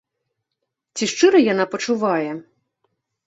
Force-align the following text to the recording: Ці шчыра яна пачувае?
Ці 0.95 1.09
шчыра 1.11 1.39
яна 1.53 1.65
пачувае? 1.73 2.31